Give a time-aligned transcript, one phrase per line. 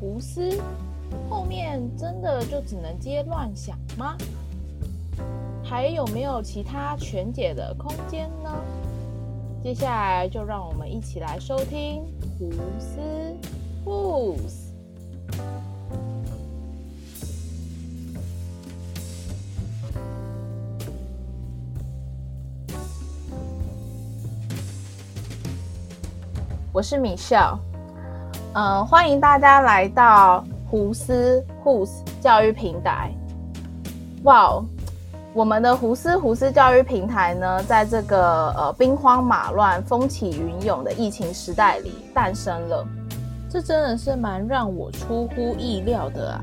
[0.00, 0.58] 胡思，
[1.28, 4.16] 后面真的就只能接乱想吗？
[5.62, 8.50] 还有没有其他全解的空间呢？
[9.62, 12.02] 接下来就让我们一起来收听
[12.38, 12.98] 胡思
[13.84, 14.70] Who's。
[26.72, 27.58] 我是米笑，
[28.52, 31.88] 嗯，欢迎大家来到胡思 Who's
[32.20, 33.12] 教育平台。
[34.24, 34.60] 哇，
[35.32, 42.84] 我们的胡思胡思教育平台呢，在这个呃兵荒马乱、风起云涌的疫情时代里诞生了，
[43.48, 46.42] 这真的是蛮让我出乎意料的啊！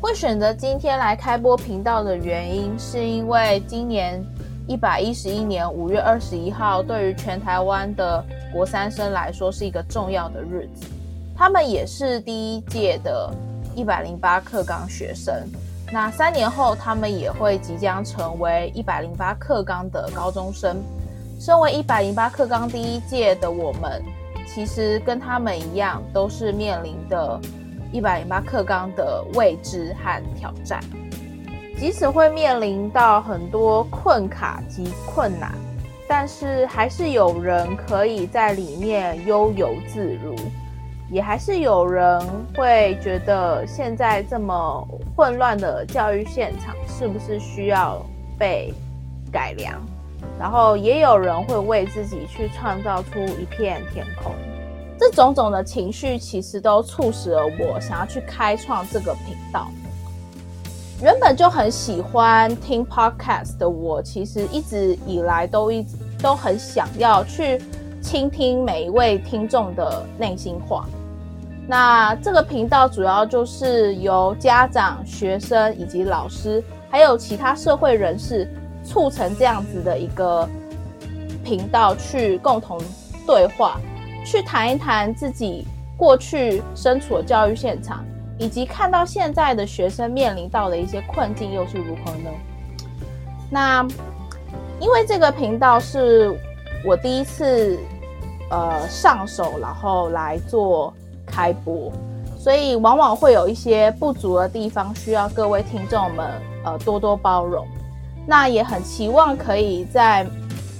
[0.00, 4.20] 会选择今天来开播频道的原因，是因为今年
[4.66, 10.86] 一百一十一年五月二十一号，对于全台湾的国三生来说是一个重要的日子，
[11.36, 13.30] 他们也是第一届的
[13.74, 15.34] 一百零八课纲学生。
[15.92, 20.82] 那三年后，他们也会即将成为一百零八课纲的高中生。
[21.38, 24.02] 身为一百零八课纲第一届的我们，
[24.48, 27.38] 其实跟他们一样，都是面临的
[27.92, 30.82] 一百零八课纲的未知和挑战。
[31.78, 35.52] 即使会面临到很多困卡及困难。
[36.08, 40.36] 但是还是有人可以在里面悠游自如，
[41.10, 42.20] 也还是有人
[42.56, 48.04] 会觉得现在这么混乱的教育现场是不是需要
[48.36, 48.74] 被
[49.30, 49.74] 改良？
[50.38, 54.32] 然后也有人会为自己去创造出一片天空。
[54.98, 59.68] 这种种的情绪其实都促使了我想要去开创这个频道。
[61.02, 67.60] 原本就很喜欢听 podcast 的我，其实一直以来都一直都很想要去
[68.00, 70.86] 倾听每一位听众的内心话。
[71.66, 78.48] 那这个频道主要就是由家长、学生以及老师，还有其他社会人士
[78.84, 80.48] 促成这样子的一个
[81.44, 82.80] 频道，去共同
[83.26, 83.80] 对话，
[84.24, 85.66] 去谈一谈自己
[85.96, 88.04] 过去身处的教育现场。
[88.38, 92.30] 以及看到现在的学生面临到的一些困境又是如何呢？
[93.50, 93.82] 那
[94.78, 96.38] 因为这个频道是
[96.84, 97.78] 我第一次
[98.50, 100.92] 呃上手，然后来做
[101.26, 101.92] 开播，
[102.38, 106.26] 所以往往会有一些不足的地方，需要各位听众们
[106.64, 107.66] 呃多多包容。
[108.26, 110.26] 那也很期望可以在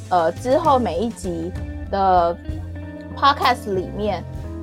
[0.09, 1.53] 呃之后每一集
[1.91, 2.37] 的
[3.17, 4.23] podcast 里面，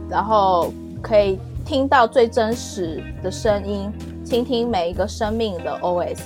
[0.09, 1.37] 然后可以。
[1.65, 3.89] 听到最真实的声音，
[4.25, 6.19] 倾听每一个生命的 OS。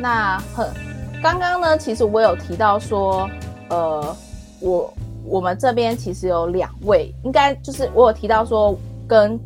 [0.00, 0.68] 那很
[1.20, 3.28] 刚刚呢，其实我有提到说，
[3.70, 4.16] 呃，
[4.60, 4.94] 我
[5.28, 9.38] 我们这边其实有两位，应该就是我有提到说，跟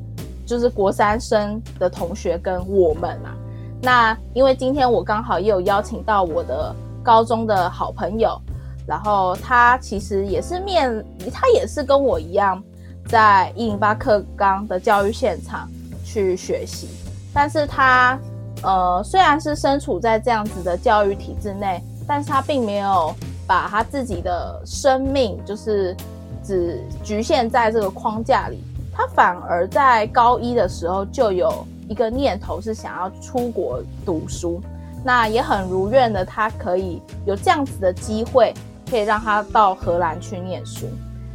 [0.46, 3.34] 就是国三生的同学跟我们啊。
[3.82, 8.40] 那因为今天我刚好也有邀请到我的高中的好朋友，
[8.86, 12.62] 然后他其实也是面，他也是跟我一样。
[13.08, 15.68] 在一零八课纲的教育现场
[16.04, 16.86] 去学习，
[17.34, 18.16] 但是他
[18.62, 23.12] 呃虽然是身处在这样子的教育体制内，但是他并没有
[23.46, 25.96] 把他自己的生命就是
[26.44, 34.60] 只局限在这个框架里，他反而在高一的时候就有一个念头是想要出国读书，
[35.04, 38.54] 那也很如愿的，他可以有这样子的机会，
[38.88, 40.86] 可以让他到荷兰去念书。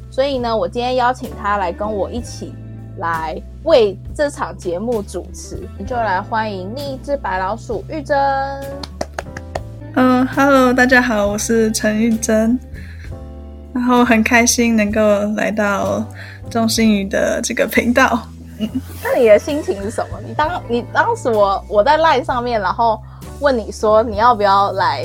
[0.09, 2.56] 所以呢，我今天邀请他来跟我一起
[2.97, 8.18] 来为这场节目主持，你就来欢迎另一只白老鼠玉珍。
[9.99, 12.59] 嗯，Hello，大家好，我是陈玉珍，
[13.73, 15.01] 然后很开心能够
[15.35, 16.05] 来到
[16.51, 18.21] 钟心宇的这个频道。
[18.59, 18.69] 嗯，
[19.03, 20.19] 那你的心情是什么？
[20.23, 23.01] 你当你当时我我在 Line 上面，然后
[23.39, 25.03] 问你说你要不要来，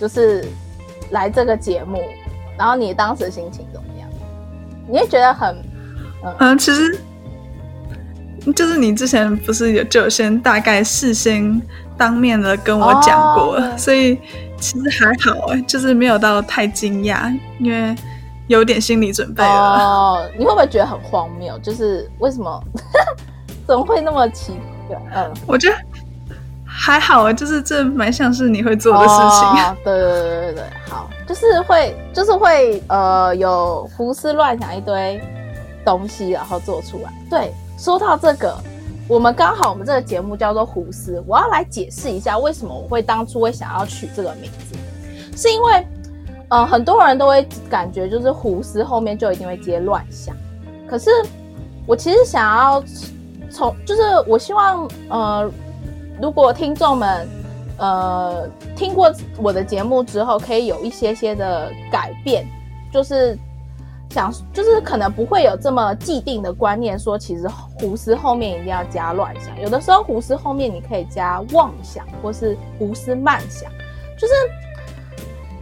[0.00, 0.44] 就是
[1.10, 2.02] 来这个节目，
[2.58, 4.08] 然后你当时心情怎么样？
[4.88, 5.56] 你会觉得很，
[6.40, 6.98] 嗯，其实
[8.54, 11.60] 就是你之前不是有就先大概事先
[11.96, 14.18] 当面的跟我讲过，所以
[14.58, 17.94] 其实还好哎，就是没有到太惊讶，因为
[18.48, 19.50] 有点心理准备了。
[19.50, 21.58] 哦，你会不会觉得很荒谬？
[21.60, 22.62] 就是为什么
[23.66, 24.52] 怎么会那么奇
[24.88, 24.98] 怪？
[25.14, 25.76] 嗯，我觉得
[26.64, 29.76] 还好啊，就是这蛮像是你会做的事情。
[29.84, 31.08] 对对对对对，好。
[31.24, 35.22] 就是会，就是会，呃，有胡思乱想一堆
[35.84, 37.12] 东西，然后做出来。
[37.30, 38.56] 对，说到这个，
[39.08, 44.76] 我们刚好我们这个节目叫做胡思，我要来解释一下为什么我会当初会想要取这个名字，
[45.36, 45.84] 是因为，
[46.48, 50.32] 呃，很多人都会感觉就是胡思后面就一定会接乱想，
[50.88, 51.10] 可是
[51.84, 52.80] 我其实想要
[53.50, 55.50] 从就是我希望呃，
[56.20, 57.28] 如果听众们
[57.78, 62.46] 呃听过我的节目之后，可以有一些些的改变，
[62.92, 63.36] 就是
[64.12, 67.48] 想就是可能不会有这么既定的观念，说其实
[67.80, 73.70] 胡思后面一定要加乱想，有的时候胡思后面你可以加妄想或是胡思慢想，
[74.18, 74.32] 就是。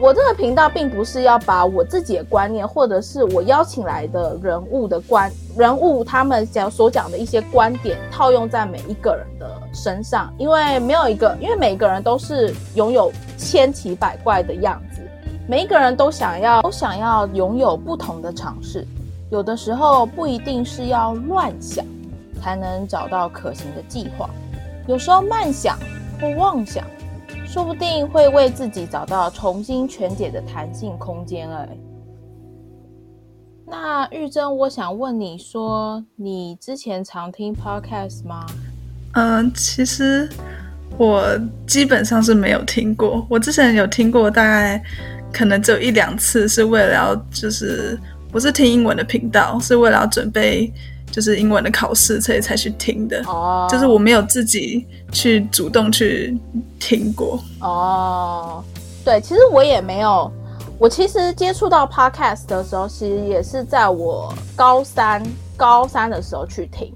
[0.03, 14.81] 我这个频道并不是要把我自己的观念，或者是我邀请来的人物的观人物他们讲所讲的一些观点套用在每一个人的身上，因为没有一个，因为每个人都是拥有千奇百怪的样，
[15.51, 18.87] 每一个人都想要都想要拥有不同的尝试，
[19.33, 21.85] 有的时候不一定是要乱想
[22.41, 24.31] 才能找到可行的计划，
[24.87, 25.77] 有时候慢想
[26.21, 26.85] 或妄想。
[27.45, 31.69] 说不定会为自己找到重新全解的弹性空间哎。
[33.67, 38.47] 那玉珍，我想问你说，你之前常听 podcast 吗？
[39.15, 40.29] 嗯，其实
[40.97, 41.25] 我
[41.67, 43.27] 基本上是没有听过。
[43.29, 44.81] 我之前有听过，大概
[45.33, 47.99] 可能只有一两次，是为了要就是
[48.31, 50.73] 不是听英文的频道，是为了要准备。
[51.13, 53.21] 就是英文的考试，所以才去听的。
[53.27, 56.39] 哦，就是我没有自己去主动去
[56.79, 57.43] 听过。
[57.59, 58.63] 哦，
[59.05, 60.31] 对，其实我也没有。
[60.79, 65.21] 我其实接触到 podcast 的时候，其实也是在我高三
[65.57, 66.95] 高三的时候去听。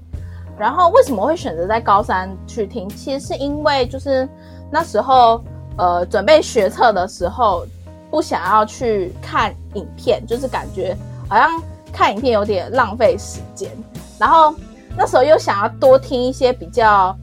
[0.57, 2.87] 然后为什么会选择在高三去听？
[2.87, 4.25] 其实是因为就是
[4.71, 5.43] 那时候
[5.77, 7.67] 呃准备学测的时候，
[8.15, 10.95] 不想要去看影片，就是感觉
[11.27, 13.69] 好像看影片有点浪费时间。
[14.17, 14.55] 然后
[14.95, 17.13] 那时候又想要多听一些比较，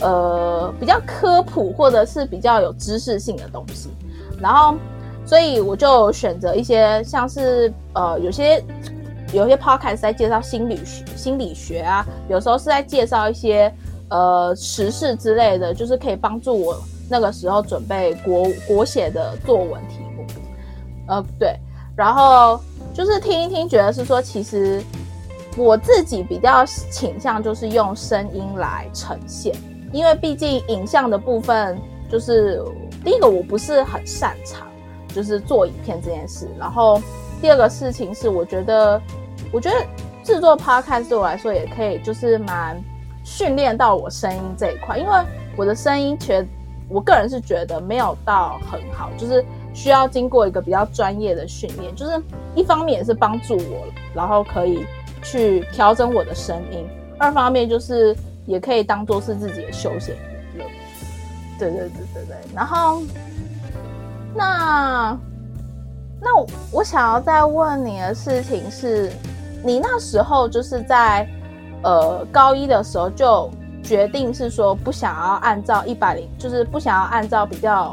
[0.00, 3.90] 呃，比较科普或者是比较有知识性的东西，
[4.40, 4.74] 然后
[5.26, 8.64] 所以我就选择一些像是呃有些
[9.34, 13.70] 有些 podcast 在介绍心理学心理学啊，有时候是在介绍一些
[14.08, 19.78] 呃时事之类的，就是可以帮助我那个时候准备国国写的作文，
[21.08, 21.58] 呃对，
[21.96, 22.60] 然后
[22.94, 24.82] 就是听一听，觉得是说其实。
[25.56, 29.52] 我自己比较倾向就是用声音来呈现，
[29.92, 31.76] 因为毕竟影像的部分
[32.08, 32.62] 就是
[33.04, 34.68] 第一个我不是很擅长，
[35.08, 36.48] 就是做影片这件事。
[36.60, 37.02] 然后
[37.42, 39.02] 第二个事情是，我觉得
[39.50, 39.76] 我觉得
[40.22, 42.80] 制作 podcast 对我来说也可以，就是蛮
[43.24, 45.12] 训练到我声音这一块，因为
[45.56, 46.46] 我的声音其实
[46.88, 49.44] 我个人是觉得没有到很好，就是
[49.78, 52.20] 需要经过一个比较专业的训练，就是
[52.54, 54.84] 一方面也是帮助我，然后可以。
[55.20, 56.86] 去调整我的声音，
[57.18, 58.16] 二方面就是
[58.46, 60.64] 也可以当做是自己的休闲娱乐。
[61.58, 62.36] 对对对对对。
[62.54, 63.02] 然后，
[64.32, 65.18] 那
[66.20, 66.28] 那
[66.70, 69.10] 我想要再问你的事情是，
[69.64, 71.28] 你那时候就是在
[71.82, 73.50] 呃高一的时候就
[73.82, 77.92] 决定是说不想要按照一百零，就是不想要按照比较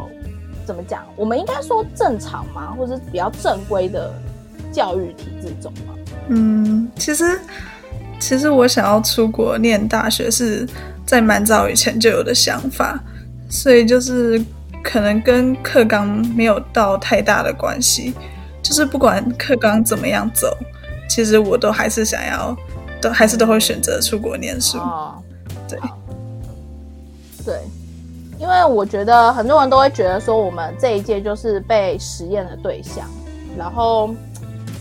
[0.65, 4.13] 怎么讲，我们应该说正常吗，或者比较正规的
[4.71, 5.93] 教育体制中吗？
[6.29, 7.39] 嗯，其实，
[8.19, 10.67] 其实我想要出国念大学是
[11.05, 12.99] 在蛮早以前就有的想法，
[13.49, 14.43] 所以就是
[14.83, 18.13] 可能跟课纲没有到太大的关系，
[18.63, 20.57] 就是不管课纲怎么样走，
[21.07, 22.57] 其实我都还是想要，
[22.99, 24.79] 都还是都会选择出国念书。
[24.79, 25.21] 哦，
[25.69, 25.79] 对，
[27.45, 27.59] 对，
[28.39, 33.05] 因为我觉得很多人都会觉得说，我们这一届就是被实验的对象，
[33.57, 34.09] 然后。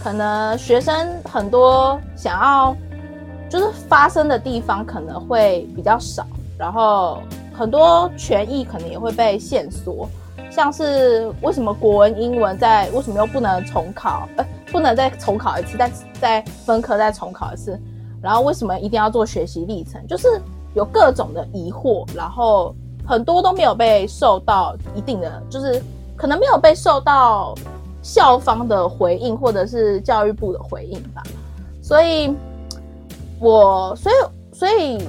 [0.02, 2.76] 可能学生很多想要，
[3.48, 6.26] 就是发生的地方可能会比较少，
[6.58, 7.22] 然后
[7.54, 10.06] 很多权益可能也会被限缩，
[10.50, 14.28] 像是为什么国文、英文在为什么又不能重考？
[14.36, 17.80] 呃，不能再重考一次，再再分科再重考一次，
[18.20, 20.06] 然后为什么一定要做学习历程？
[20.06, 20.28] 就是
[20.74, 25.82] 有各种的疑惑，然后很多都没有被受到一定的，就是
[26.16, 27.54] 可能没有被受到。
[28.06, 31.22] 校方的回应，或者是教育部的回应吧，
[31.82, 32.36] 所以，
[33.40, 34.14] 我所以
[34.54, 35.02] 所以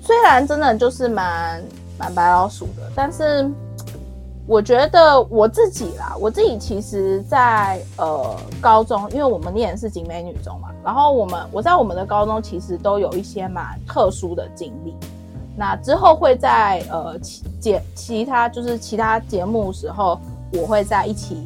[0.00, 1.62] 虽然真的就是蛮
[1.98, 3.46] 蛮白老鼠的，但是
[4.46, 14.96] 我觉得我自己啦，我自己其实，在呃高中，因为我们念的是景美女中嘛，然后我们我在我们的高中其实都有一些蛮特殊的经历，
[15.56, 20.20] 那之后会在呃其节其他就是其他节目时候。
[20.56, 21.44] 我会在一起，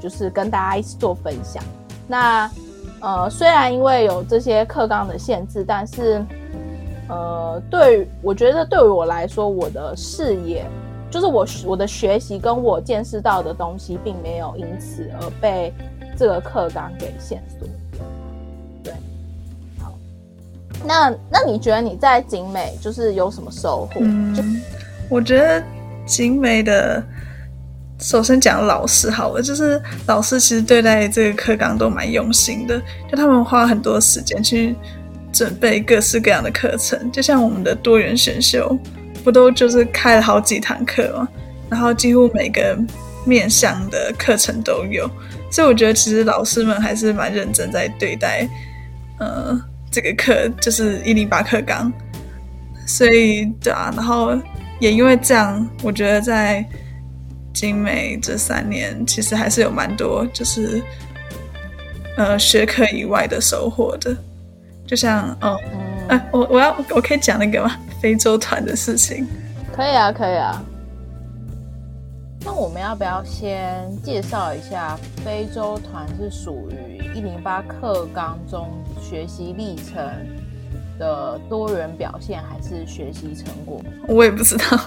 [0.00, 1.62] 就是跟大家一起做分享。
[2.08, 2.50] 那
[3.00, 6.24] 呃，虽然因为有这些课纲的限制，但是
[7.08, 10.66] 呃，对我觉得对于我来说，我的视野
[11.08, 15.72] 就是我我的学习跟我见识到的东西，并没有因此而被
[16.16, 17.64] 这个课纲给限缩。
[20.88, 24.00] 那那你觉得你在景美就是有什么收获？
[24.00, 24.62] 嗯，
[25.10, 25.62] 我觉得
[26.06, 27.04] 景美的。
[28.00, 32.80] 首先讲老师好了，就是老师其实对待这个课纲都蛮用心的，
[33.10, 34.72] 就他们花很多时间去
[35.32, 38.78] 准备各式各样的课程，就像我们的多元选修，
[39.24, 41.28] 不都就是开了好几堂课吗？
[41.68, 42.78] 然后几乎每个
[43.26, 45.10] 面向的课程都有，
[45.50, 48.48] 所以我觉得其实老师们还是蛮认真在对待，
[49.18, 51.92] 呃，这个课就是一零八课纲，
[52.86, 54.36] 所以对啊，然后
[54.80, 56.64] 也因为这样，我觉得在。
[57.54, 60.80] 精美这三年其实还是有蛮多，就是
[62.16, 64.16] 呃学科以外的收获的，
[64.86, 65.58] 就像哦，
[66.06, 67.76] 哎，我我要我可以讲那个吗？
[68.00, 69.26] 非洲团的事情？
[69.74, 70.62] 可以啊，可以啊。
[72.44, 78.68] 那我们要不要先介绍一下非洲团是属于一零八课纲中
[79.00, 79.96] 学习历程
[80.98, 83.80] 的多元表现，还是学习成果？
[84.08, 84.78] 我也不知道。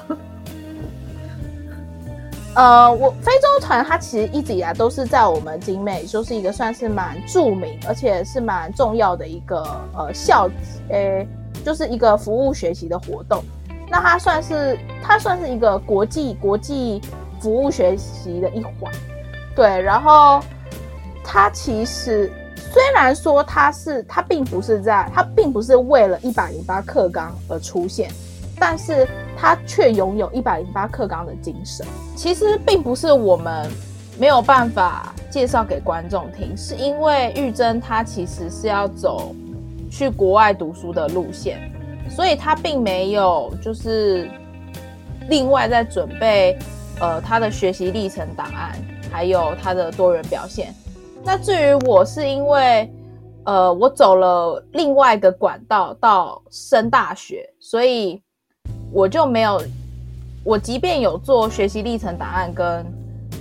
[2.53, 9.63] 呃，我非洲团它其实一直以来都是在我们精美，就是一个算是蛮著名，而且是蛮重要的一个
[9.95, 10.49] 呃校，
[10.89, 11.25] 诶，
[11.63, 13.41] 就是一个服务学习的活动。
[13.89, 17.01] 那它算是它算是一个国际国际
[17.41, 18.91] 服务学习的一环，
[19.55, 19.81] 对。
[19.81, 20.39] 然后
[21.23, 28.09] 他其实虽然说他是他并不是在他并不是为了一百零八课纲而出现。
[28.63, 31.83] 但是他却拥有一百零八克纲的精神。
[32.15, 33.67] 其实并不是我们
[34.19, 39.35] 没有办法介绍给观众听，是因为玉珍她其实是要走
[39.89, 41.59] 去国外读书的路线，
[42.07, 44.29] 所以他并没有就是
[45.27, 46.55] 另外在准备
[47.01, 48.79] 呃他的学习历程档案，
[49.11, 50.73] 还有他的多元表现。
[51.23, 52.89] 那至于我是因为
[53.43, 58.21] 呃我走了另外一个管道到升大学，所以。
[58.93, 59.61] 我就没有，
[60.43, 62.85] 我即便有做学习历程档案跟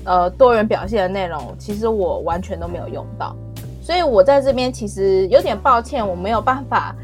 [0.04, 3.34] 呃多元表现的内容，其实我完全都没有用到，
[3.82, 6.94] 所以我在这边其实有点抱歉，我没有办法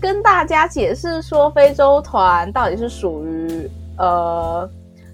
[0.00, 3.68] 跟大家解释说非洲团到底是属于
[3.98, 4.70] 呃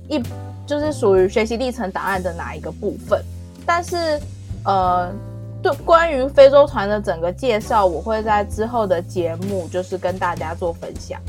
[0.08, 0.22] 一
[0.66, 3.22] 就是属于学习历程档案的哪一个部分，
[3.66, 4.20] 但是
[4.64, 5.12] 呃
[5.62, 11.20] 对关于非洲团的整个介绍，我会在之后的节目就是跟大家做分享。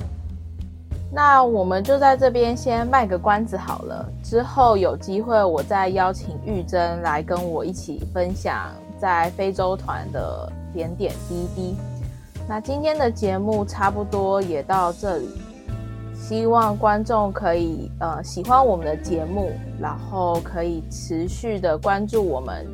[1.15, 11.75] 那我们就在这边先卖个关子好了，之后有机会我再邀请玉珍来跟我一起分享在非洲团的点点滴滴。
[12.47, 15.29] 那今天的节目差不多也到这里，
[16.15, 22.65] 希望观众可以呃喜欢我们的节目，然后可以持续的关注我们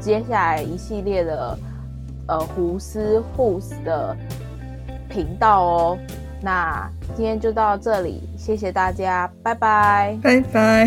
[0.00, 1.58] 接下来一系列的
[2.26, 4.16] 呃胡思护士的
[5.08, 5.98] 频道哦。
[6.42, 10.86] 那今天就到这里，谢谢大家，拜拜，拜拜。